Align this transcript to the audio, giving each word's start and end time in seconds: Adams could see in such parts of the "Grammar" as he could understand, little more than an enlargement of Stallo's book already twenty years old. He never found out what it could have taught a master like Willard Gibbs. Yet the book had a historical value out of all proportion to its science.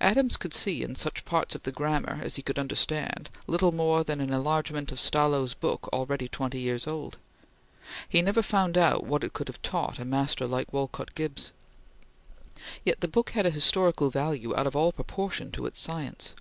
Adams 0.00 0.36
could 0.36 0.54
see 0.54 0.80
in 0.84 0.94
such 0.94 1.24
parts 1.24 1.56
of 1.56 1.64
the 1.64 1.72
"Grammar" 1.72 2.20
as 2.22 2.36
he 2.36 2.40
could 2.40 2.56
understand, 2.56 3.28
little 3.48 3.72
more 3.72 4.04
than 4.04 4.20
an 4.20 4.32
enlargement 4.32 4.92
of 4.92 5.00
Stallo's 5.00 5.54
book 5.54 5.88
already 5.92 6.28
twenty 6.28 6.60
years 6.60 6.86
old. 6.86 7.16
He 8.08 8.22
never 8.22 8.42
found 8.44 8.78
out 8.78 9.02
what 9.02 9.24
it 9.24 9.32
could 9.32 9.48
have 9.48 9.60
taught 9.60 9.98
a 9.98 10.04
master 10.04 10.46
like 10.46 10.72
Willard 10.72 11.16
Gibbs. 11.16 11.50
Yet 12.84 13.00
the 13.00 13.08
book 13.08 13.30
had 13.30 13.44
a 13.44 13.50
historical 13.50 14.08
value 14.08 14.54
out 14.54 14.68
of 14.68 14.76
all 14.76 14.92
proportion 14.92 15.50
to 15.50 15.66
its 15.66 15.80
science. 15.80 16.32